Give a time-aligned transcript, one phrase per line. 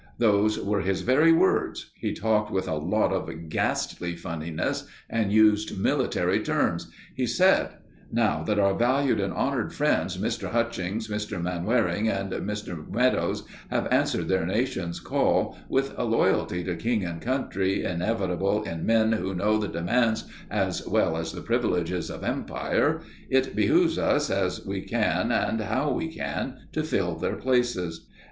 [0.17, 1.91] Those were his very words.
[1.95, 6.89] He talked with a sort of ghastly funniness and used military terms.
[7.13, 7.73] He said
[8.11, 10.49] "Now that our valued and honoured friends, Mr.
[10.49, 11.39] Hutchings, Mr.
[11.39, 12.91] Manwaring, and Mr.
[12.91, 18.87] Meadows have answered their nation's call, with a loyalty to King and Country inevitable in
[18.87, 24.31] men who know the demands as well as the privileges of Empire, it behoves us,
[24.31, 28.07] as we can and how we can, to fill their places.